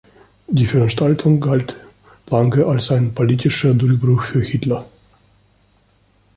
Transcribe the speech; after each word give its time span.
Die 0.47 0.65
Veranstaltung 0.65 1.39
galt 1.39 1.75
lange 2.25 2.65
als 2.65 2.89
ein 2.89 3.13
politischer 3.13 3.75
Durchbruch 3.75 4.23
für 4.23 4.41
Hitler. 4.41 4.83